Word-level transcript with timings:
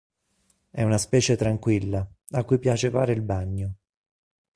È 0.71 0.81
una 0.81 0.97
specie 0.97 1.35
tranquilla, 1.35 2.03
a 2.31 2.43
cui 2.43 2.57
piace 2.57 2.89
fare 2.89 3.13
il 3.13 3.21
bagno. 3.21 3.75